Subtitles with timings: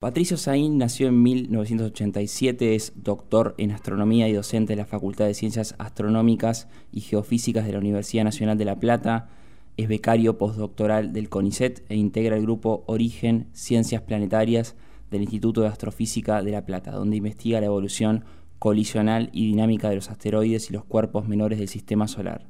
[0.00, 5.34] Patricio Saín nació en 1987, es doctor en astronomía y docente de la Facultad de
[5.34, 9.28] Ciencias Astronómicas y Geofísicas de la Universidad Nacional de La Plata,
[9.76, 14.74] es becario postdoctoral del CONICET e integra el grupo Origen Ciencias Planetarias
[15.10, 18.24] del Instituto de Astrofísica de La Plata, donde investiga la evolución
[18.58, 22.46] colisional y dinámica de los asteroides y los cuerpos menores del Sistema Solar.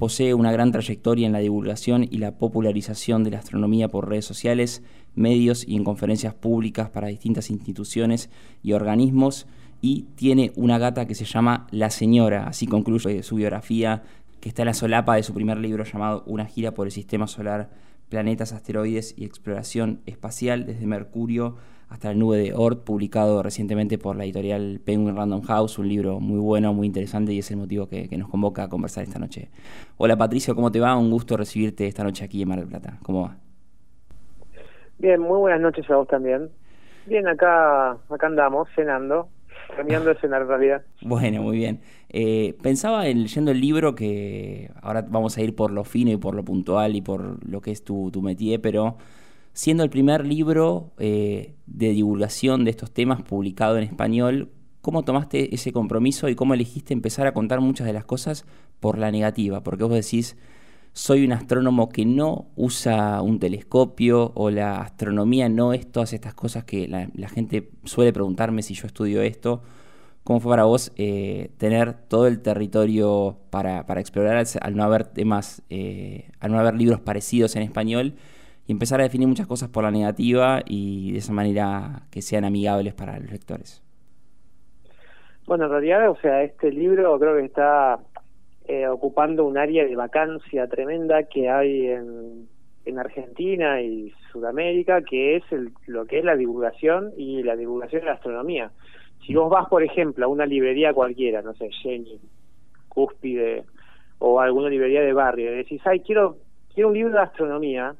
[0.00, 4.24] Posee una gran trayectoria en la divulgación y la popularización de la astronomía por redes
[4.24, 4.82] sociales,
[5.14, 8.30] medios y en conferencias públicas para distintas instituciones
[8.62, 9.46] y organismos
[9.82, 14.02] y tiene una gata que se llama La Señora, así concluye su biografía
[14.40, 17.26] que está en la solapa de su primer libro llamado Una gira por el sistema
[17.26, 17.68] solar,
[18.08, 21.56] planetas, asteroides y exploración espacial desde Mercurio
[21.90, 26.20] hasta la nube de Oort, publicado recientemente por la editorial Penguin Random House, un libro
[26.20, 29.50] muy bueno, muy interesante y es el motivo que, nos convoca a conversar esta noche.
[29.96, 30.96] Hola Patricio, ¿cómo te va?
[30.96, 32.98] Un gusto recibirte esta noche aquí en Mar del Plata.
[33.02, 33.36] ¿Cómo va?
[34.98, 36.48] Bien, muy buenas noches a vos también.
[37.06, 39.28] Bien, acá, acá andamos, cenando,
[39.76, 40.82] cambiando de cenar en realidad.
[41.02, 41.80] Bueno, muy bien.
[42.08, 46.16] Eh, pensaba en, leyendo el libro que ahora vamos a ir por lo fino y
[46.18, 48.96] por lo puntual y por lo que es tu, tu métier, pero
[49.52, 55.54] siendo el primer libro eh, de divulgación de estos temas publicado en español, ¿cómo tomaste
[55.54, 58.44] ese compromiso y cómo elegiste empezar a contar muchas de las cosas
[58.80, 59.62] por la negativa?
[59.62, 60.36] Porque vos decís,
[60.92, 66.34] soy un astrónomo que no usa un telescopio o la astronomía no es todas estas
[66.34, 69.62] cosas que la, gente suele preguntarme si yo estudio esto.
[70.24, 75.62] ¿Cómo fue para vos eh, tener todo el territorio para, explorar al no haber temas,
[75.70, 78.14] eh, al no haber libros parecidos en español?
[78.70, 82.44] Y empezar a definir muchas cosas por la negativa y de esa manera que sean
[82.44, 83.82] amigables para los lectores.
[85.44, 87.98] Bueno, en realidad, o sea, este libro creo que está
[88.68, 92.48] eh, ocupando un área de vacancia tremenda que hay en,
[92.84, 98.02] en Argentina y Sudamérica, que es el, lo que es la divulgación y la divulgación
[98.02, 98.70] de la astronomía.
[99.26, 102.20] Si vos vas, por ejemplo, a una librería cualquiera, no sé, Jenny,
[102.88, 103.64] Cúspide,
[104.20, 106.36] o alguna librería de barrio, y decís, ay, quiero,
[106.72, 107.96] quiero un libro de astronomía,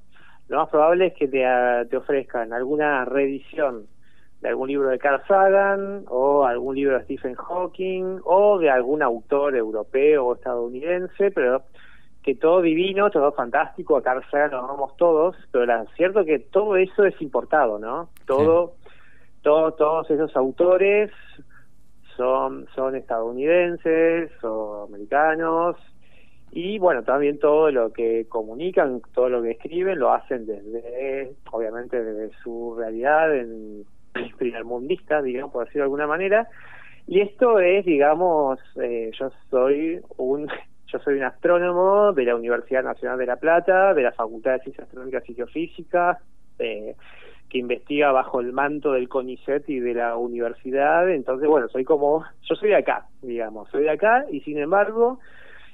[0.50, 1.44] lo más probable es que te,
[1.88, 3.86] te ofrezcan alguna reedición
[4.40, 9.00] de algún libro de Carl Sagan o algún libro de Stephen Hawking o de algún
[9.00, 11.62] autor europeo o estadounidense, pero
[12.24, 16.40] que todo divino, todo fantástico, a Carl Sagan lo amamos todos, pero es cierto que
[16.40, 18.08] todo eso es importado, ¿no?
[18.26, 18.74] Todo,
[19.42, 21.12] todo todos esos autores
[22.16, 25.76] son, son estadounidenses o americanos
[26.52, 32.02] y bueno, también todo lo que comunican, todo lo que escriben, lo hacen desde, obviamente,
[32.02, 33.84] desde su realidad en
[34.38, 36.48] primer mundista, digamos, por decirlo de alguna manera.
[37.06, 40.48] Y esto es, digamos, eh, yo soy un
[40.92, 44.60] yo soy un astrónomo de la Universidad Nacional de La Plata, de la Facultad de
[44.60, 46.18] Ciencias Astronómicas y Geofísicas,
[46.58, 46.96] eh,
[47.48, 51.08] que investiga bajo el manto del CONICET y de la universidad.
[51.08, 55.20] Entonces, bueno, soy como, yo soy de acá, digamos, soy de acá y sin embargo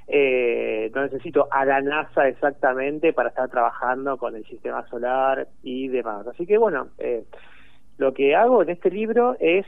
[0.08, 5.88] eh, no necesito a la NASA exactamente para estar trabajando con el sistema solar y
[5.88, 6.26] demás.
[6.26, 7.24] Así que bueno, eh,
[7.98, 9.66] lo que hago en este libro es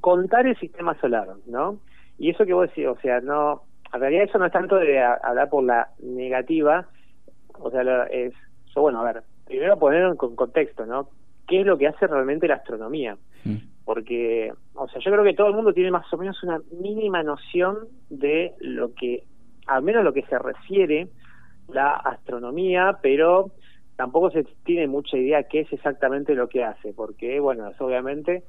[0.00, 1.78] contar el sistema solar, ¿no?
[2.18, 3.62] Y eso que vos decís, o sea, no,
[3.92, 6.86] en realidad eso no es tanto de hablar por la negativa,
[7.58, 8.34] o sea, es,
[8.74, 11.08] bueno, a ver, primero poner en contexto, ¿no?
[11.48, 13.16] ¿Qué es lo que hace realmente la astronomía?
[13.44, 16.60] Mm porque, o sea, yo creo que todo el mundo tiene más o menos una
[16.72, 19.22] mínima noción de lo que,
[19.68, 21.06] al menos lo que se refiere
[21.68, 23.52] la astronomía, pero
[23.94, 28.42] tampoco se tiene mucha idea qué es exactamente lo que hace, porque, bueno, es obviamente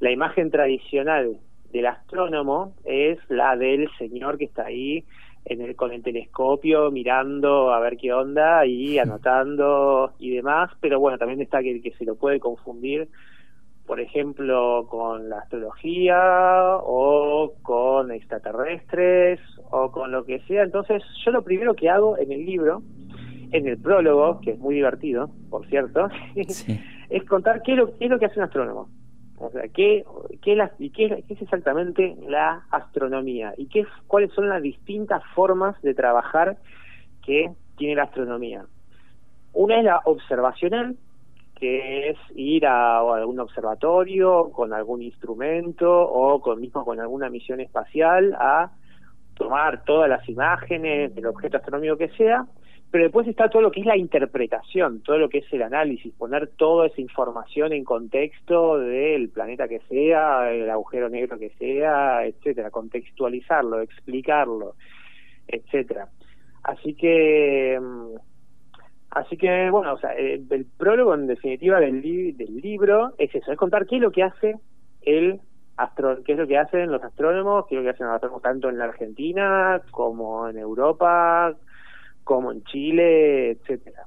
[0.00, 1.38] la imagen tradicional
[1.72, 5.06] del astrónomo es la del señor que está ahí
[5.46, 11.00] en el, con el telescopio mirando a ver qué onda y anotando y demás, pero
[11.00, 13.08] bueno, también está que, que se lo puede confundir
[13.86, 19.40] por ejemplo, con la astrología o con extraterrestres
[19.70, 20.62] o con lo que sea.
[20.62, 22.82] Entonces, yo lo primero que hago en el libro,
[23.52, 28.06] en el prólogo, que es muy divertido, por cierto, es contar qué es, lo, qué
[28.06, 28.88] es lo que hace un astrónomo.
[29.36, 30.04] O sea, qué,
[30.42, 35.22] qué, la, y qué, qué, es exactamente la astronomía y qué, cuáles son las distintas
[35.34, 36.56] formas de trabajar
[37.24, 38.64] que tiene la astronomía.
[39.52, 40.96] Una es la observacional,
[41.64, 47.58] que es ir a, algún observatorio con algún instrumento o con mismo con alguna misión
[47.58, 48.70] espacial a
[49.34, 52.44] tomar todas las imágenes del objeto astronómico que sea,
[52.90, 56.12] pero después está todo lo que es la interpretación, todo lo que es el análisis,
[56.12, 62.26] poner toda esa información en contexto del planeta que sea, el agujero negro que sea,
[62.26, 64.74] etcétera, contextualizarlo, explicarlo,
[65.48, 66.08] etcétera.
[66.62, 68.33] Así que mm,
[69.14, 73.58] Así que, bueno, o sea, el, prólogo en definitiva del, del libro es eso, es
[73.58, 74.56] contar qué es lo que hace
[75.02, 75.40] el
[75.76, 78.42] astro qué es lo que hacen los astrónomos, qué es lo que hacen los astrónomos
[78.42, 81.54] tanto en la Argentina como en Europa,
[82.24, 84.06] como en Chile, etcétera.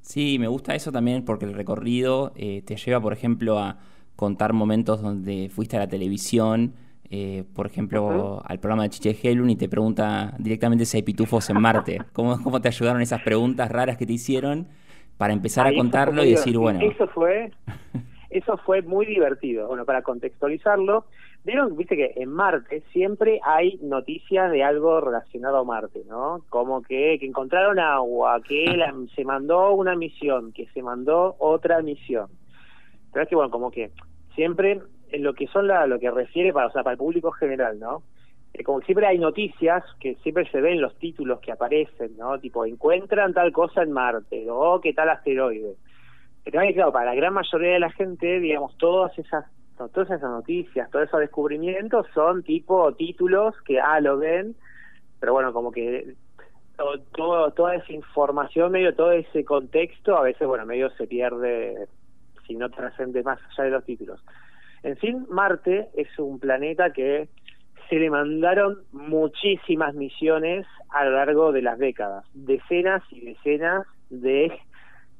[0.00, 3.78] Sí, me gusta eso también porque el recorrido eh, te lleva, por ejemplo, a
[4.16, 6.74] contar momentos donde fuiste a la televisión,
[7.12, 11.50] eh, por ejemplo, al programa de Chiche Helun y te pregunta directamente si hay pitufos
[11.50, 11.98] en Marte.
[12.12, 14.68] ¿Cómo, ¿Cómo te ayudaron esas preguntas raras que te hicieron
[15.16, 16.80] para empezar a contarlo y decir, bueno...
[16.80, 17.50] Eso fue,
[18.30, 19.66] eso fue muy divertido.
[19.66, 21.04] Bueno, para contextualizarlo,
[21.44, 26.44] vieron, viste que en Marte siempre hay noticias de algo relacionado a Marte, ¿no?
[26.48, 28.64] Como que, que encontraron agua, que
[29.16, 32.28] se mandó una misión, que se mandó otra misión.
[33.12, 33.90] Pero es que, bueno, como que
[34.36, 34.80] siempre
[35.12, 37.78] en lo que son la, lo que refiere para, o sea, para el público general,
[37.78, 38.02] ¿no?
[38.52, 42.38] Eh, como siempre hay noticias que siempre se ven los títulos que aparecen, ¿no?
[42.38, 45.76] Tipo, encuentran tal cosa en Marte, o qué tal asteroide.
[46.44, 49.44] Pero claro, para la gran mayoría de la gente, digamos, todas esas
[49.88, 54.54] todas esas noticias, todos esos descubrimientos son tipo títulos que, ah, lo ven,
[55.18, 56.14] pero bueno, como que
[57.12, 61.88] todo, toda esa información, medio todo ese contexto, a veces, bueno, medio se pierde
[62.46, 64.20] si no trascende más allá de los títulos.
[64.82, 67.28] En fin, Marte es un planeta que
[67.88, 74.52] se le mandaron muchísimas misiones a lo largo de las décadas, decenas y decenas de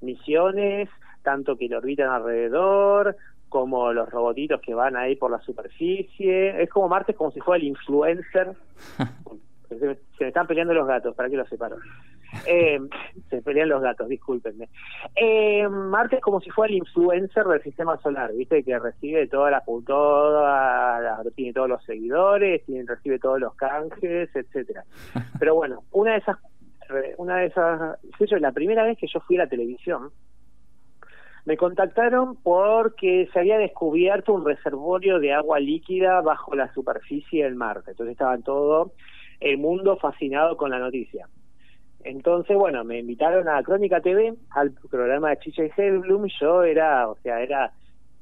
[0.00, 0.88] misiones,
[1.22, 3.16] tanto que lo orbitan alrededor,
[3.48, 6.62] como los robotitos que van ahí por la superficie.
[6.62, 8.52] Es como Marte, es como si fuera el influencer
[9.78, 11.76] Se, me están peleando los gatos, ¿para qué los separo?
[12.46, 12.78] Eh,
[13.28, 14.68] se pelean los gatos, discúlpenme.
[15.16, 18.62] Eh, Marte es como si fuera el influencer del sistema solar, ¿viste?
[18.62, 24.84] Que recibe toda la toda, tiene todos los seguidores, tiene, recibe todos los canjes, etcétera.
[25.38, 26.38] Pero bueno, una de esas,
[27.18, 27.98] una de esas,
[28.40, 30.10] la primera vez que yo fui a la televisión,
[31.46, 37.54] me contactaron porque se había descubierto un reservorio de agua líquida bajo la superficie del
[37.54, 37.92] Marte.
[37.92, 38.92] Entonces estaban todos
[39.40, 41.26] el mundo fascinado con la noticia.
[42.04, 47.08] Entonces, bueno, me invitaron a Crónica TV, al programa de Chicha y Hellblum, yo era,
[47.08, 47.72] o sea, era,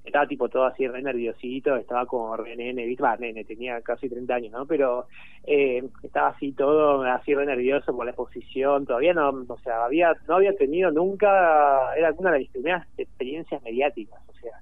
[0.05, 3.05] estaba tipo todo así re nerviosito, estaba como re nene, ¿viste?
[3.21, 4.67] nene, tenía casi 30 años, ¿no?
[4.67, 5.07] Pero
[5.45, 10.17] eh, estaba así todo, así re nervioso por la exposición, todavía no, o sea, había,
[10.27, 14.61] no había tenido nunca, era una de mis primeras experiencias mediáticas, o sea,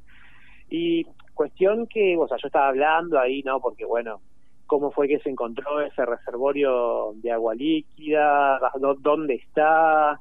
[0.68, 3.60] y cuestión que, o sea, yo estaba hablando ahí, ¿no?
[3.60, 4.20] Porque, bueno,
[4.66, 8.60] cómo fue que se encontró ese reservorio de agua líquida,
[9.00, 10.20] dónde está,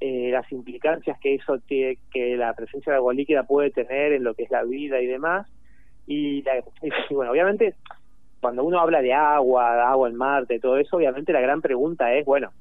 [0.00, 1.98] eh, las implicancias que eso que
[2.36, 5.46] la presencia de agua líquida puede tener en lo que es la vida y demás.
[6.06, 6.44] Y,
[7.10, 7.74] bueno, obviamente
[8.40, 12.24] cuando uno habla de agua, agua en Marte, todo eso, obviamente la gran pregunta es,
[12.24, 12.52] bueno,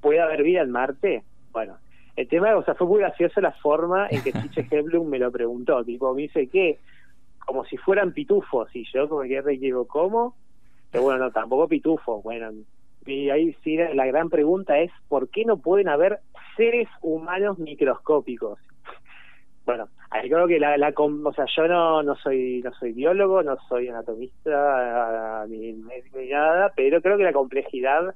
[0.00, 1.22] ¿puede haber vida en Marte?
[1.52, 1.76] Bueno,
[2.16, 5.30] el tema, o sea, fue muy graciosa la forma en que Chiche Heblum me lo
[5.30, 6.78] preguntó, tipo, me dice que
[7.38, 10.34] como si fueran pitufos, y yo como que digo, ¿cómo?
[10.92, 12.22] Pero bueno, no, tampoco pitufo.
[12.22, 12.52] Bueno,
[13.06, 16.20] y ahí sí la gran pregunta es, ¿por qué no pueden haber
[16.56, 18.60] seres humanos microscópicos?
[19.64, 23.42] Bueno, ahí creo que la, la o sea, yo no, no soy no soy biólogo,
[23.42, 28.14] no soy anatomista ni ni nada, pero creo que la complejidad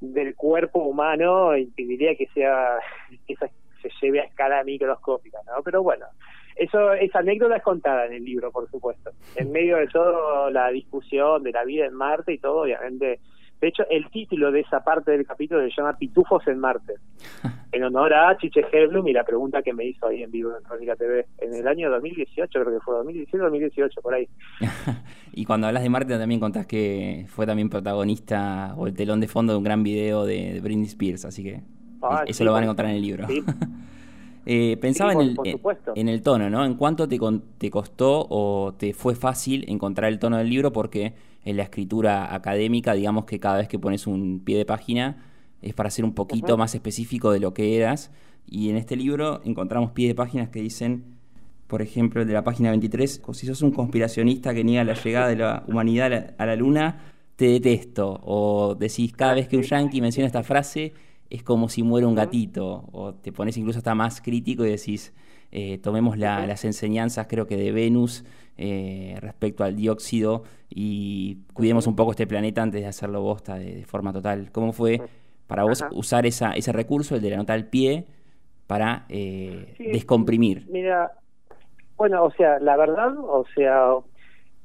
[0.00, 2.78] del cuerpo humano impediría que sea
[3.26, 5.62] que se lleve a escala microscópica, ¿no?
[5.62, 6.06] Pero bueno,
[6.56, 9.10] eso, esa anécdota es contada en el libro, por supuesto.
[9.36, 13.20] En medio de toda la discusión de la vida en Marte y todo, obviamente.
[13.60, 16.94] De hecho, el título de esa parte del capítulo se llama Pitufos en Marte,
[17.72, 20.62] en honor a Chiche Herblum y la pregunta que me hizo ahí en vivo en
[20.62, 24.28] Crónica TV en el año 2018, creo que fue 2017 2018, por ahí.
[25.32, 29.28] y cuando hablas de Marte también contás que fue también protagonista o el telón de
[29.28, 31.62] fondo de un gran video de, Britney Spears, así que
[32.02, 33.26] ah, eso lo van a encontrar en el libro.
[33.26, 33.42] Sí.
[34.46, 35.36] Eh, pensaba en, el,
[35.94, 36.64] en, el tono, ¿no?
[36.64, 37.18] ¿En cuánto te,
[37.58, 40.72] te costó o te fue fácil encontrar el tono del libro?
[40.72, 45.24] Porque en la escritura académica, digamos que cada vez que pones un pie de página
[45.62, 48.10] es para ser un poquito más específico de lo que eras.
[48.46, 51.04] Y en este libro encontramos pies de páginas que dicen,
[51.66, 55.28] por ejemplo, el de la página 23, si sos un conspiracionista que niega la llegada
[55.28, 57.00] de la humanidad a la luna,
[57.36, 58.20] te detesto.
[58.22, 60.92] O decís, cada vez que un yankee menciona esta frase,
[61.30, 65.12] es como si muere un gatito, o te pones incluso hasta más crítico y decís,
[65.50, 68.24] eh, tomemos las enseñanzas creo que de Venus
[68.56, 73.84] eh, respecto al dióxido y cuidemos un poco este planeta antes de hacerlo bosta de,
[73.84, 74.50] forma total.
[74.50, 75.00] ¿Cómo fue
[75.46, 78.06] para vos usar esa, ese recurso, el de la nota al pie,
[78.66, 80.66] para eh, descomprimir?
[80.70, 81.12] Mira,
[81.96, 83.90] bueno, o sea, la verdad, o sea,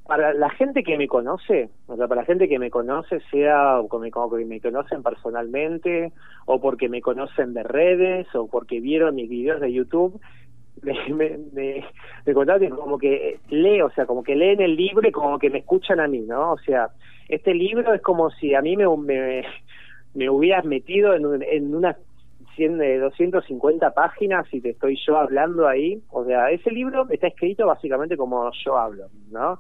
[0.10, 3.80] para la gente que me conoce, o sea, para la gente que me conoce, sea
[3.88, 6.12] como, que me conocen personalmente,
[6.48, 10.20] o porque me conocen de redes, o porque vieron mis videos de YouTube,
[10.82, 11.86] me, me,
[12.26, 15.52] me contaron como que lee, o sea, como que leen el libro y como que
[15.52, 16.54] me escuchan a mí, ¿no?
[16.54, 16.90] O sea,
[17.28, 19.44] este libro es como si a mí me, me,
[20.16, 21.96] me hubieras metido en, en una
[22.56, 26.02] 100, 250 páginas y te estoy yo hablando ahí.
[26.10, 29.60] O sea, ese libro está escrito básicamente como yo hablo, ¿no?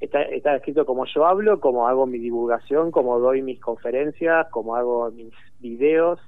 [0.00, 4.76] Está, está escrito como yo hablo, como hago mi divulgación, como doy mis conferencias, como
[4.76, 6.20] hago mis videos,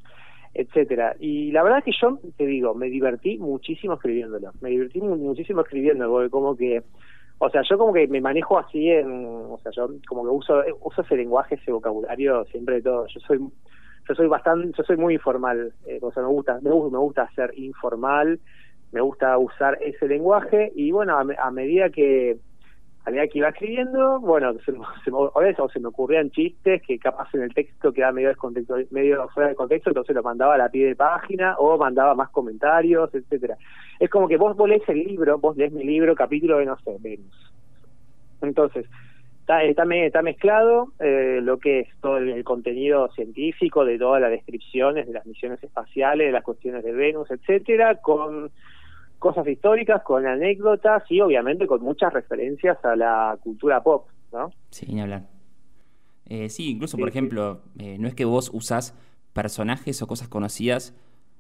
[0.55, 1.17] etcétera.
[1.19, 4.53] Y la verdad que yo te digo, me divertí muchísimo escribiéndolo.
[4.61, 6.83] Me divertí muchísimo escribiendo, porque como que
[7.39, 10.63] o sea, yo como que me manejo así en, o sea, yo como que uso
[10.81, 13.07] uso ese lenguaje, ese vocabulario siempre de todo.
[13.09, 13.39] Yo soy
[14.09, 17.29] yo soy bastante, yo soy muy informal, eh, o sea, me gusta, me me gusta
[17.35, 18.39] ser informal,
[18.93, 22.39] me gusta usar ese lenguaje y bueno, a, medida que
[23.07, 24.73] a medida que iba escribiendo, bueno, se,
[25.05, 28.35] se, o se me ocurrían chistes que capaz en el texto quedaba medio
[28.91, 32.31] medio fuera de contexto, entonces lo mandaba a la pie de página o mandaba más
[32.31, 33.57] comentarios, etcétera.
[34.01, 36.77] Es como que vos, vos lees el libro, vos lees mi libro, capítulo de no
[36.79, 37.53] sé, Venus.
[38.43, 38.87] Entonces,
[39.47, 44.33] Está, está, está mezclado eh, lo que es todo el, contenido científico de todas las
[44.33, 48.51] descripciones de las misiones espaciales, de las cuestiones de Venus, etcétera, con
[49.19, 54.51] cosas históricas, con anécdotas y obviamente con muchas referencias a la cultura pop, ¿no?
[54.71, 55.23] Sí, ni hablar.
[56.27, 58.95] Eh, sí, incluso, por ejemplo, eh, no es que vos usás
[59.33, 60.95] personajes o cosas conocidas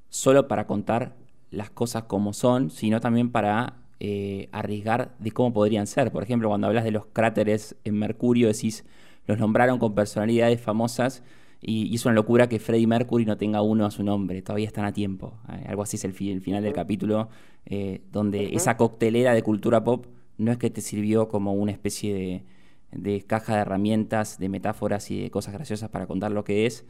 [0.08, 1.16] solo para contar
[1.50, 6.12] las cosas como son, sino también para eh, arriesgar de cómo podrían ser.
[6.12, 8.84] Por ejemplo, cuando hablas de los cráteres en Mercurio, decís,
[9.26, 11.24] los nombraron con personalidades famosas
[11.60, 14.84] y, es una locura que Freddie Mercury no tenga uno a su nombre, todavía están
[14.84, 15.38] a tiempo.
[15.48, 17.28] Eh, algo así es el, final del capítulo,
[17.64, 20.06] eh, donde esa coctelera de cultura pop
[20.38, 22.44] no es que te sirvió como una especie de,
[22.92, 26.84] de, caja de herramientas, de metáforas y de cosas graciosas para contar lo que es,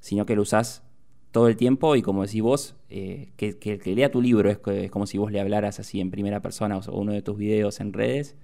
[0.00, 0.82] sino que lo usás
[1.30, 4.58] todo el tiempo y como decís vos, eh, que, el que lea tu libro es,
[4.90, 7.92] como si vos le hablaras así en primera persona o, uno de tus videos en
[7.92, 8.36] redes.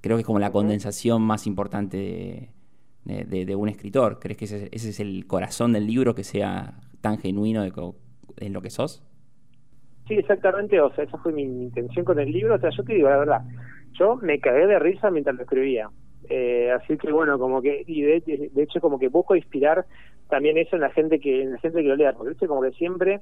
[0.00, 2.50] Creo que es como la condensación más importante de,
[3.56, 4.18] un escritor.
[4.18, 7.72] ¿Crees que ese, es el corazón del libro, que sea tan genuino de,
[8.38, 9.02] en lo que sos?
[10.08, 10.80] Sí, exactamente.
[10.80, 12.54] O sea, esa fue mi, intención con el libro.
[12.54, 13.42] O sea, yo te digo la verdad.
[13.92, 15.88] Yo me cagué de risa mientras lo escribía.
[16.28, 19.86] Eh, así que bueno, como que, y de, de, hecho como que busco inspirar
[20.28, 22.72] también eso en la gente que en la gente que lo lea, porque como que
[22.72, 23.20] siempre,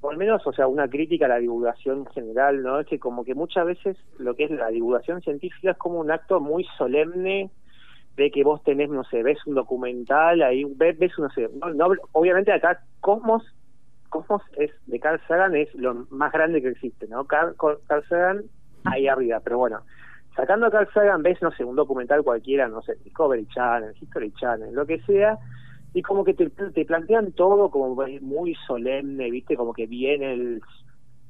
[0.00, 2.80] por lo menos, o sea, una crítica a la divulgación general, ¿no?
[2.80, 6.10] Es que como que muchas veces lo que es la divulgación científica es como un
[6.10, 7.50] acto muy solemne
[8.16, 11.92] de que vos tenés, no sé, ves un documental, ahí ves, ves no sé, no,
[12.12, 13.42] obviamente acá Cosmos,
[14.08, 17.24] Cosmos es de Carl Sagan es lo más grande que existe, ¿no?
[17.24, 17.54] Carl,
[17.86, 18.42] Carl Sagan
[18.84, 19.80] ahí arriba, pero bueno,
[20.36, 24.32] sacando a Carl Sagan ves, no sé, un documental cualquiera, no sé, Discovery Channel, History
[24.32, 25.38] Channel, lo que sea,
[25.92, 29.56] y como que te, te plantean todo como muy solemne, ¿viste?
[29.56, 30.62] Como que viene el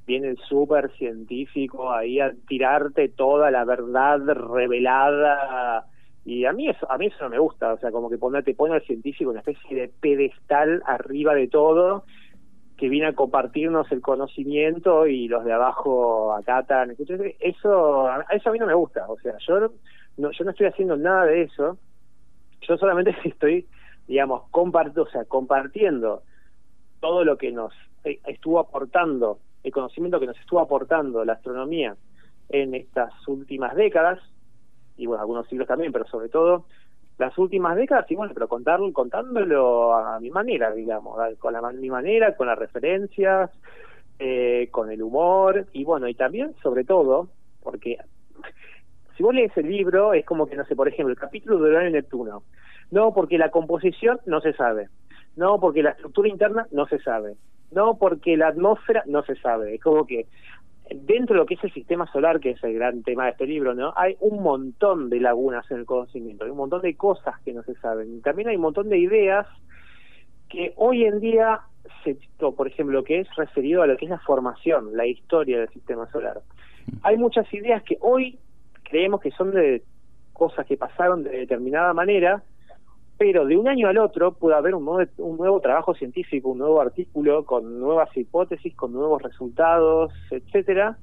[0.07, 5.87] viene el súper científico ahí a tirarte toda la verdad revelada
[6.31, 8.43] y a mí eso a mí eso no me gusta o sea como que pone,
[8.43, 12.05] te pone al científico una especie de pedestal arriba de todo
[12.77, 16.93] que viene a compartirnos el conocimiento y los de abajo acatan.
[16.93, 19.73] Eso eso a mí no me gusta o sea yo
[20.19, 21.79] no yo no estoy haciendo nada de eso.
[22.61, 23.67] Yo solamente estoy
[24.07, 26.23] digamos, o sea, compartiendo
[27.01, 27.73] todo lo que nos
[28.05, 31.97] eh, estuvo aportando, el conocimiento que nos estuvo aportando la astronomía
[32.49, 34.19] en estas últimas décadas,
[35.01, 36.67] y bueno, algunos siglos también, pero sobre todo
[37.19, 41.91] las últimas décadas, y bueno, pero contarlo, contándolo a mi manera, digamos, con la, mi
[41.91, 43.51] manera, con las referencias,
[44.19, 47.29] eh, con el humor, y bueno, y también, sobre todo,
[47.63, 47.99] porque
[49.17, 51.71] si vos lees el libro, es como que, no sé, por ejemplo, el capítulo de
[51.71, 52.43] Urano y Neptuno,
[52.91, 54.89] no, porque la composición no se sabe.
[55.37, 57.37] No, porque la estructura interna no se sabe.
[57.71, 59.77] No, porque la atmósfera no se sabe.
[59.77, 60.27] Es como que
[60.95, 63.47] dentro de lo que es el sistema solar, que es el gran tema de este
[63.47, 63.93] libro, ¿no?
[63.97, 67.63] Hay un montón de lagunas en el conocimiento, hay un montón de cosas que no
[67.63, 68.23] se saben.
[68.23, 69.47] También hay un montón de ideas
[70.49, 71.61] que hoy en día,
[72.03, 75.61] se, por ejemplo, lo que es referido a lo que es la formación, la historia
[75.61, 76.41] del sistema solar.
[77.03, 78.39] Hay muchas ideas que hoy
[78.83, 79.83] creemos que son de
[80.33, 82.43] cosas que pasaron de determinada manera,
[83.21, 86.59] pero de un año al otro puede haber un nuevo, un nuevo trabajo científico, un
[86.59, 90.97] nuevo artículo con nuevas hipótesis, con nuevos resultados, etcétera.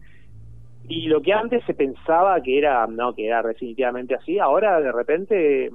[0.88, 4.91] Y lo que antes se pensaba que era no que era definitivamente así, ahora de
[4.91, 5.69] repente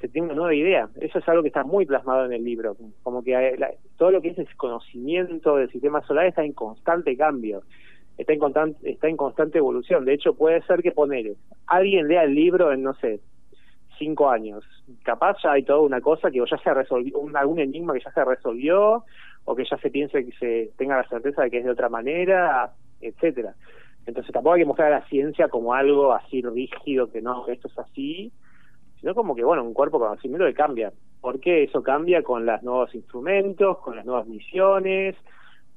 [0.00, 0.88] se tiene una nueva idea.
[1.00, 3.58] Eso es algo que está muy plasmado en el libro, como que
[3.96, 7.62] todo lo que es el conocimiento del sistema solar está en constante cambio.
[8.16, 10.04] está en, constante, está en constante evolución.
[10.04, 11.34] De hecho, puede ser que ponele,
[11.66, 13.18] alguien lea el libro en, no sé,
[13.98, 14.64] cinco años.
[15.02, 18.12] Capaz ya hay toda una cosa que ya se resolvió, un, algún enigma que ya
[18.12, 19.04] se resolvió,
[19.44, 21.88] o que ya se piense que se tenga la certeza de que es de otra
[21.88, 23.54] manera, etcétera.
[24.06, 27.68] Entonces tampoco hay que mostrar a la ciencia como algo así rígido, que no, esto
[27.68, 28.32] es así,
[29.00, 30.92] sino como que, bueno, un cuerpo conocimiento que cambia.
[31.20, 35.16] ¿Por qué eso cambia con los nuevos instrumentos, con las nuevas misiones,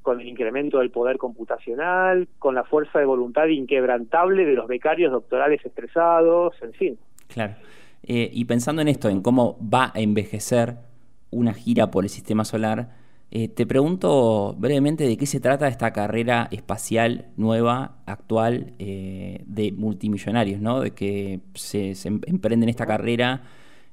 [0.02, 5.12] con el incremento del poder computacional, con la fuerza de voluntad inquebrantable de los becarios
[5.12, 7.00] doctorales estresados, en fin.
[7.28, 7.54] Claro.
[8.04, 10.78] Eh, y pensando en esto, en cómo va a envejecer
[11.32, 12.90] una gira por el sistema solar,
[13.32, 19.72] eh, te pregunto brevemente de qué se trata esta carrera espacial nueva, actual, eh, de
[19.72, 20.80] multimillonarios, ¿no?
[20.82, 23.44] De que se, em-, emprenden esta carrera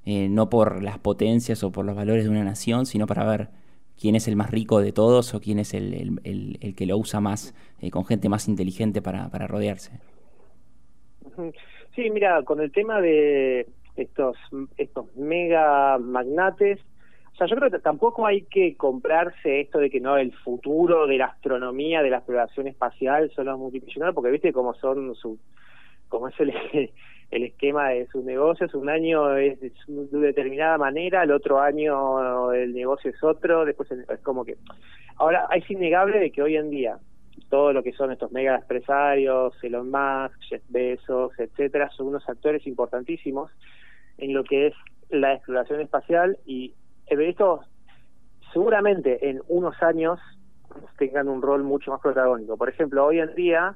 [0.09, 3.49] no por las potencias o por los valores de una nación, sino para ver
[4.01, 7.21] quién es el más rico de todos o quién es el, el, que lo usa
[7.21, 7.57] más,
[7.91, 9.99] con gente más inteligente para, para rodearse.
[11.97, 14.37] Sí, mira, con el tema de estos,
[14.77, 16.81] estos mega magnates,
[17.37, 21.07] o sea, yo creo que tampoco hay que comprarse esto de que no el futuro
[21.07, 25.39] de la astronomía, de la exploración espacial son los multimillonarios, porque viste cómo son su,
[26.09, 26.55] como es el,
[27.31, 32.73] el esquema de sus negocios, un año es de determinada manera, el otro año el
[32.73, 34.57] negocio es otro, después es como que...
[35.17, 36.99] Ahora, es innegable de que hoy en día
[37.51, 42.67] todo lo que son estos mega empresarios, Elon Musk, Jeff Bezos, etcétera, son unos actores
[42.67, 43.51] importantísimos
[44.19, 44.75] en lo que es
[45.11, 46.75] la exploración espacial y
[47.07, 47.61] estos
[48.53, 50.19] seguramente en unos años
[50.99, 52.57] tengan un rol mucho más protagónico.
[52.57, 53.75] Por ejemplo, hoy en día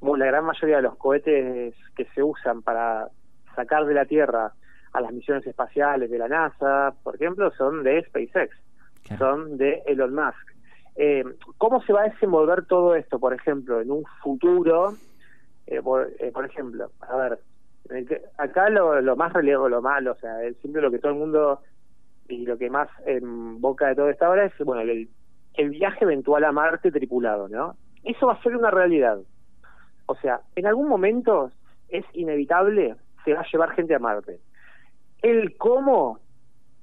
[0.00, 3.08] la gran mayoría de los cohetes que se usan para
[3.54, 4.52] sacar de la Tierra
[4.92, 8.56] a las misiones espaciales de la NASA, por ejemplo, son de SpaceX,
[9.18, 10.54] son de Elon Musk.
[10.96, 11.24] Eh,
[11.58, 14.94] ¿Cómo se va a desenvolver todo esto, por ejemplo, en un futuro?
[15.66, 17.38] Eh, por, eh, por, ejemplo, a ver,
[18.36, 21.60] acá lo, lo más relevo, lo malo, o sea, siempre lo que todo el mundo
[22.28, 25.08] y lo que más en boca de todo esta hora es, bueno, el,
[25.54, 27.76] el viaje eventual a Marte tripulado, ¿no?
[28.04, 29.18] Eso va a ser una realidad.
[30.06, 31.50] O sea, en algún momento
[31.88, 34.40] es inevitable, se va a llevar gente a Marte.
[35.22, 36.20] El cómo,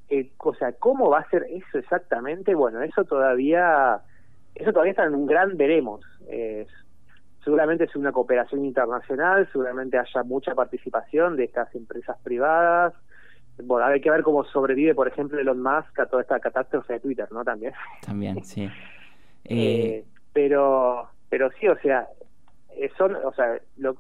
[0.10, 4.02] eh, o sea, cómo va a ser eso exactamente, bueno, eso todavía,
[4.56, 6.02] eso todavía está en un gran veremos.
[7.46, 12.94] Seguramente es una cooperación internacional, seguramente haya mucha participación de estas empresas privadas.
[13.64, 17.00] Bueno, hay que ver cómo sobrevive, por ejemplo, Elon Musk a toda esta catástrofe de
[17.00, 17.46] Twitter, ¿no?
[17.46, 17.74] También.
[18.06, 18.70] También, sí.
[19.48, 20.04] Eh,
[20.34, 22.08] pero, pero sí, o sea,
[22.76, 23.96] eh, son, o sea, lo,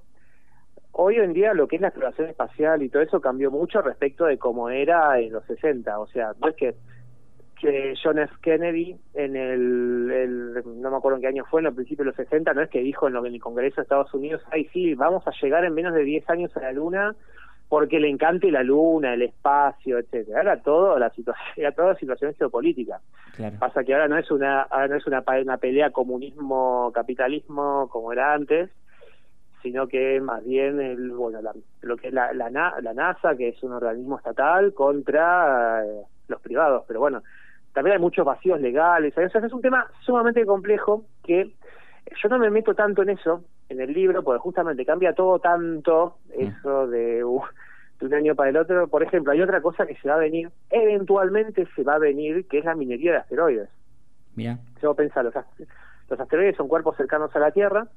[0.91, 4.25] hoy en día lo que es la exploración espacial y todo eso cambió mucho respecto
[4.25, 6.73] de cómo era en los 60, o sea, no es que,
[7.59, 8.33] que John F.
[8.41, 12.15] Kennedy en el, no me acuerdo en qué año fue, en el principio de los
[12.15, 14.93] 60, no es que dijo en, lo, en el Congreso de Estados Unidos, ay sí,
[14.95, 17.15] vamos a llegar en menos de 10 años a la Luna
[17.67, 20.41] porque le encante la luna, el espacio, etcétera.
[20.41, 22.99] Era todo la situación, era toda situación geopolítica.
[23.59, 28.13] Pasa que ahora no es una, ahora no es una, una pelea comunismo capitalismo como
[28.13, 28.69] era antes,
[29.61, 31.39] sino que más bien el, bueno
[31.81, 36.39] lo que es la, la, la, NASA, que es un organismo estatal, contra eh, los
[36.39, 36.85] privados.
[36.87, 37.23] Pero bueno,
[37.75, 39.13] también hay muchos vacíos legales.
[39.17, 41.53] O sea, es un tema sumamente complejo que
[42.23, 46.15] yo no me meto tanto en eso, en el libro, porque justamente cambia todo tanto,
[46.29, 46.41] mm.
[46.41, 48.87] eso de, de un año para el otro.
[48.87, 52.47] Por ejemplo, hay otra cosa que se va a venir, eventualmente se va a venir,
[52.47, 53.69] que es la minería de asteroides.
[54.35, 54.57] Mira.
[54.81, 55.33] Yo pensar, los,
[56.09, 57.89] los asteroides son cuerpos cercanos a la Tierra,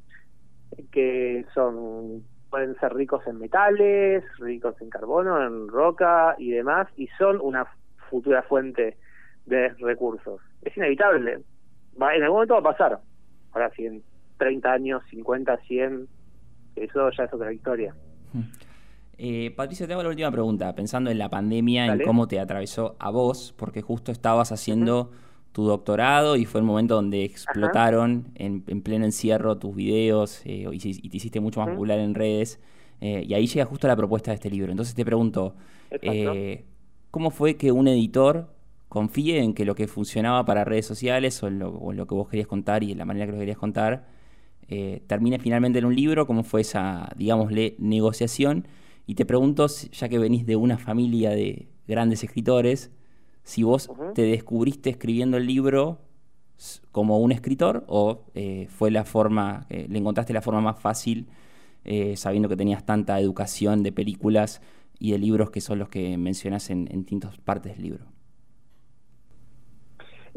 [0.90, 7.06] que son pueden ser ricos en metales, ricos en carbono, en roca y demás, y
[7.18, 7.66] son una
[8.10, 8.96] futura fuente
[9.48, 10.40] de recursos.
[10.62, 11.38] Es inevitable.
[12.00, 13.00] Va, en algún momento va a pasar.
[13.52, 14.02] Ahora, si en
[14.38, 16.08] 30 años, 50, 100,
[16.76, 17.94] eso ya es otra victoria.
[18.32, 18.42] Hmm.
[19.20, 22.94] Eh, Patricia, te hago la última pregunta, pensando en la pandemia, en cómo te atravesó
[23.00, 25.10] a vos, porque justo estabas haciendo
[25.50, 30.78] tu doctorado y fue el momento donde explotaron en, pleno encierro tus videos eh, y,
[30.78, 32.60] te hiciste mucho más popular en redes.
[33.00, 34.70] Eh, y ahí llega justo la propuesta de este libro.
[34.70, 35.56] Entonces te pregunto,
[37.10, 38.46] ¿cómo fue que un editor
[38.88, 42.48] confíe en que lo que funcionaba para redes sociales o en lo, que vos querías
[42.48, 44.06] contar y la manera que lo querías contar
[44.68, 48.66] eh, termine finalmente en un libro, cómo fue esa, digámosle, negociación.
[49.06, 52.90] Y te pregunto, ya que venís de una familia de grandes escritores,
[53.44, 56.02] si vos te descubriste escribiendo el libro
[56.92, 61.28] como un escritor o eh, fue la forma, eh, le encontraste la forma más fácil
[62.16, 64.60] sabiendo que tenías tanta educación de películas
[64.98, 68.17] y de libros que son los que mencionas en, en distintas partes del libro.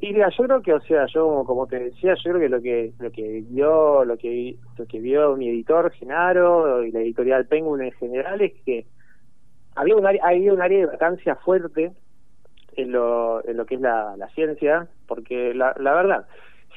[0.04, 2.60] Y mira, yo creo que, o sea, yo como te decía, yo creo que lo
[2.60, 7.46] que lo que vio, lo que lo que vio mi editor Genaro y la editorial
[7.46, 8.88] Penguin en general es que
[9.76, 11.92] había un área, había un área de vacancia fuerte
[12.78, 16.26] en lo, en lo que es la, la ciencia, porque la, la verdad,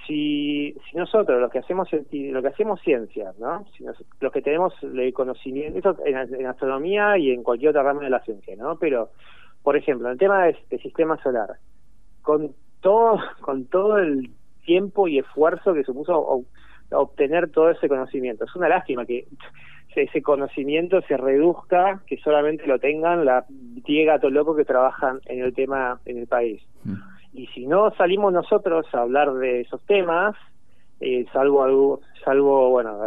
[0.06, 3.64] si, si nosotros los que hacemos lo que hacemos ciencia, ¿no?
[4.20, 8.20] Los que tenemos el conocimiento en, en, astronomía y en cualquier otra rama de la
[8.20, 8.76] ciencia, ¿no?
[8.78, 9.08] Pero
[9.62, 11.56] por ejemplo, el tema del sistema solar,
[12.20, 12.54] con
[12.84, 14.30] todo con todo el
[14.64, 16.44] tiempo y esfuerzo que supuso
[16.92, 18.44] obtener todo ese conocimiento.
[18.44, 19.26] Es una lástima que
[19.96, 25.42] ese conocimiento se reduzca, que solamente lo tengan la 10 gatos locos que trabajan en
[25.42, 26.62] el tema en el país.
[26.84, 26.94] Mm.
[27.32, 30.36] Y si no salimos nosotros a hablar de esos temas,
[31.00, 32.98] eh, salvo algo, salvo bueno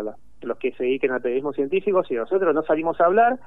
[0.42, 3.40] los que se dediquen al periodismo científico, si nosotros no salimos a hablar,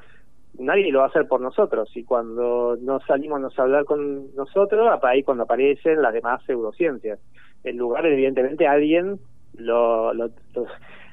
[0.58, 1.90] nadie lo va a hacer por nosotros.
[1.96, 7.18] Y cuando no salimos a hablar con nosotros, ahí cuando aparecen las demás pseudociencias.
[7.64, 9.18] En lugar, evidentemente, alguien
[9.54, 10.30] lo, lo,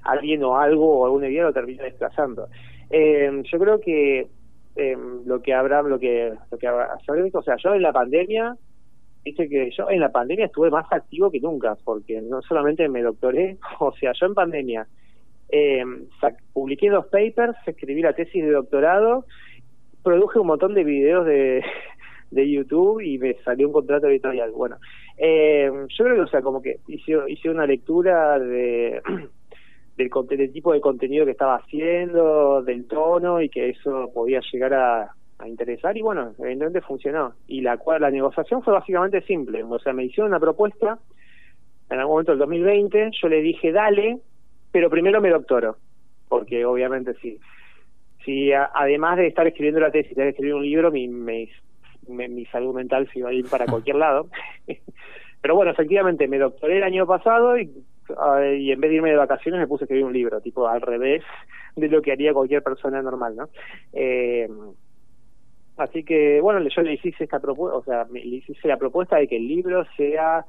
[0.04, 2.48] alguien o algo o alguna idea lo termina desplazando.
[2.90, 4.28] Eh, yo creo que
[4.76, 6.98] eh, lo que habrá, lo que, lo que habrá,
[7.34, 8.56] o sea, yo en la pandemia
[9.26, 13.02] dice que yo en la pandemia estuve más activo que nunca, porque no solamente me
[13.02, 14.88] doctoré, o sea, yo en pandemia
[15.50, 15.84] eh,
[16.54, 19.26] publiqué dos papers, escribí la tesis de doctorado,
[20.04, 21.64] produje un montón de videos de,
[22.32, 24.52] YouTube y me salió un contrato editorial.
[24.52, 24.78] Bueno,
[25.18, 29.02] eh, yo creo que, o sea, como que hice, una lectura de
[29.98, 34.74] del, del tipo de contenido que estaba haciendo, del tono y que eso podía llegar
[34.74, 37.34] a, a interesar y bueno, evidentemente funcionó.
[37.48, 41.00] Y la, la negociación fue básicamente simple, o sea, me hicieron una propuesta
[41.90, 44.20] en algún momento del 2020, yo le dije, dale,
[44.78, 45.78] pero primero me doctoro,
[46.30, 47.40] porque obviamente sí.
[48.24, 51.50] Si además de estar escribiendo la tesis, de escribir un libro, mi, mi,
[52.08, 54.28] mi salud mental se iba a ir para cualquier lado.
[55.42, 57.72] pero bueno, efectivamente, me doctoré el año pasado y,
[58.20, 60.68] ah, y en vez de irme de vacaciones me puse a escribir un libro, tipo
[60.68, 61.24] al revés
[61.76, 63.50] de lo que haría cualquier persona normal, ¿no?
[63.94, 64.48] Eh,
[65.78, 69.28] Así que, bueno, yo le hice esta propuesta, o sea, le hice la propuesta de
[69.28, 70.46] que el libro sea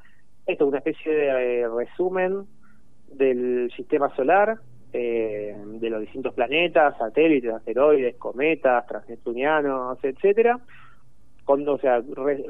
[0.47, 2.47] esto, una especie de eh, resumen
[3.13, 4.59] del sistema solar,
[4.93, 10.59] eh, de los distintos planetas, satélites, asteroides, cometas, transneptunianos, etcétera.
[11.45, 12.03] Con, o sea,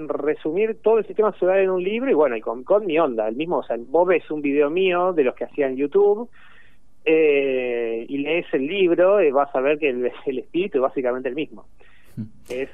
[0.09, 3.29] resumir todo el sistema solar en un libro y bueno, y con, con mi onda,
[3.29, 6.29] el mismo, o sea, vos ves un video mío de los que hacía en YouTube
[7.05, 11.29] eh, y lees el libro y vas a ver que el, el espíritu es básicamente
[11.29, 11.66] el mismo
[12.49, 12.68] es,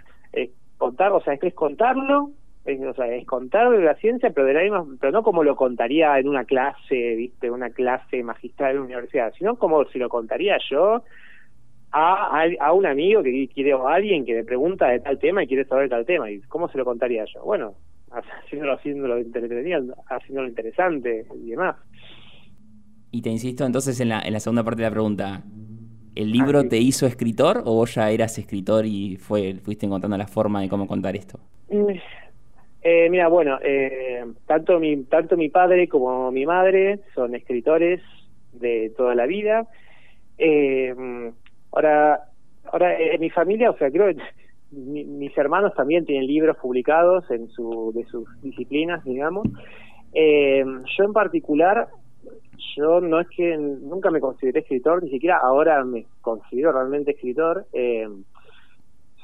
[0.79, 2.31] contar, o sea, es, contarlo,
[2.65, 5.45] es, o sea, es contar de la ciencia, pero de la misma, pero no como
[5.45, 9.99] lo contaría en una clase, viste, una clase magistral en la universidad, sino como si
[9.99, 11.03] lo contaría yo
[11.93, 15.45] a, a, un amigo que quiere o a alguien que me pregunta de tal tema
[15.45, 17.43] y quiere saber tal tema y cómo se lo contaría yo.
[17.45, 17.75] Bueno,
[18.11, 21.77] haciéndolo, haciéndolo entretenido, haciéndolo interesante y demás.
[23.11, 25.45] Y te insisto entonces en la, en la segunda parte de la pregunta.
[26.17, 30.29] ¿El libro te hizo escritor o vos ya eras escritor y fue fuiste encontrando la
[30.29, 31.41] forma de cómo contar esto?
[31.71, 31.91] Mm,
[32.85, 38.03] eh, mira, bueno, eh, tanto mi tanto mi padre como mi madre son escritores
[38.53, 39.67] de toda la vida.
[40.37, 40.95] Eh,
[41.73, 42.21] ahora,
[42.71, 44.21] ahora en mi familia, o sea, creo que
[44.71, 49.49] mis hermanos también tienen libros publicados en su de sus disciplinas, digamos.
[50.13, 51.89] yo en particular
[52.77, 57.67] yo no es que nunca me consideré escritor, ni siquiera ahora me considero realmente escritor.
[57.73, 58.09] Eh,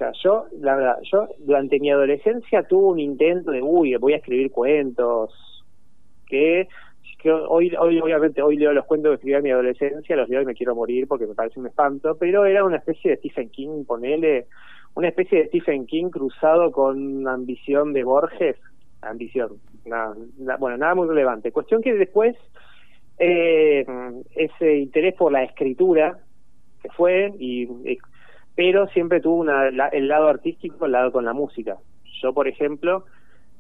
[0.01, 4.17] sea, yo, la verdad, yo durante mi adolescencia tuve un intento de, uy, voy a
[4.17, 5.65] escribir cuentos,
[6.27, 6.69] que,
[7.49, 10.47] hoy, hoy obviamente hoy leo los cuentos que escribí en mi adolescencia, los leo y
[10.47, 13.85] me quiero morir porque me parece un espanto, pero era una especie de Stephen King,
[13.85, 14.47] ponele,
[14.95, 18.57] una especie de Stephen King cruzado con ambición de Borges,
[19.03, 20.15] ambición, nada,
[20.59, 21.53] bueno, nada muy relevante.
[21.53, 22.37] Cuestión que después
[23.19, 23.85] eh,
[24.35, 26.19] ese interés por la escritura
[26.83, 27.69] que fue y,
[28.55, 31.79] pero siempre tuvo una, el lado artístico el lado con la música.
[32.23, 33.05] Yo por ejemplo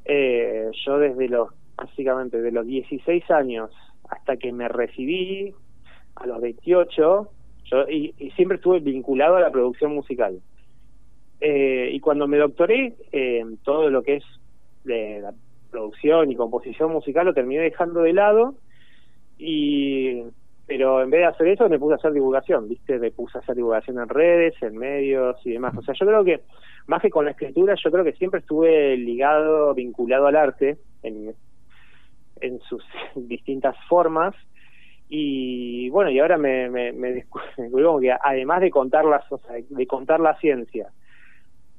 [0.05, 3.71] eh, yo desde los básicamente de los 16 años
[4.09, 5.55] hasta que me recibí
[6.17, 7.31] a los 28
[7.65, 10.41] yo y, siempre estuve vinculado a la producción musical.
[11.41, 14.25] Eh, y cuando me doctoré eh, todo lo que es
[14.85, 15.33] de la
[15.71, 18.55] producción y composición musical lo terminé dejando de lado
[19.39, 20.23] y
[20.71, 22.97] pero en vez de hacer eso me puse a hacer divulgación, ¿viste?
[23.01, 25.77] Me puse a hacer divulgación en redes, en medios y demás.
[25.77, 26.43] O sea, yo creo que
[26.87, 31.35] más que con la escritura, yo creo que siempre estuve ligado, vinculado al arte en,
[32.41, 32.85] en sus
[33.17, 34.33] distintas formas.
[35.09, 39.25] Y bueno, y ahora me, me, me que además de contar, las,
[39.71, 40.93] de contar la ciencia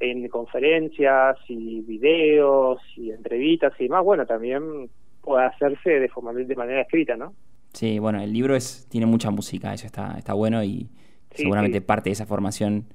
[0.01, 4.89] en conferencias y videos y entrevistas y demás, bueno, también
[5.21, 7.33] pueda hacerse de, forma, de manera escrita, ¿no?
[7.73, 10.89] Sí, bueno, el libro es tiene mucha música, eso está, está bueno y
[11.33, 12.85] seguramente parte de esa formación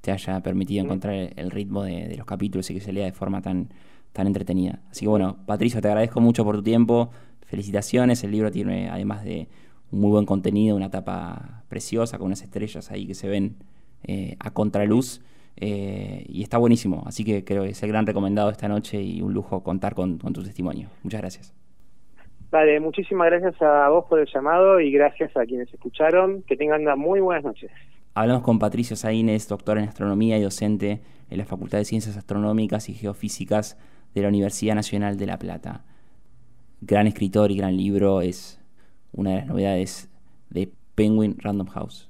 [0.00, 3.42] te haya permitido encontrar el, ritmo de, los capítulos y que se lea de forma
[3.42, 3.68] tan,
[4.12, 4.80] tan entretenida.
[4.90, 7.10] Así que bueno, Patricio, te agradezco mucho por tu tiempo,
[7.44, 9.48] felicitaciones, el libro tiene además de
[9.90, 13.56] un muy buen contenido, una tapa preciosa con unas estrellas ahí que se ven
[14.04, 15.20] eh, a contraluz.
[15.56, 19.20] Eh, y está buenísimo, así que creo que es el gran recomendado esta noche y
[19.20, 20.88] un lujo contar con, con tu testimonio.
[21.02, 21.59] Muchas gracias.
[22.50, 26.42] Vale, muchísimas gracias a vos por el llamado y gracias a quienes escucharon.
[26.42, 27.70] Que tengan una muy buenas noches.
[28.14, 32.88] Hablamos con Patricio Saínez, doctor en astronomía y docente en la Facultad de Ciencias Astronómicas
[32.88, 33.78] y Geofísicas
[34.14, 35.84] de la Universidad Nacional de La Plata.
[36.80, 38.60] Gran escritor y gran libro, es
[39.12, 40.10] una de las novedades
[40.48, 42.09] de Penguin Random House.